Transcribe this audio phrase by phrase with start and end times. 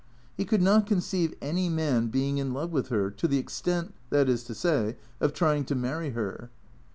[0.35, 4.27] He could not conceive any man being in love with her, to the extent, that
[4.29, 6.49] is to say, of trying to marry her.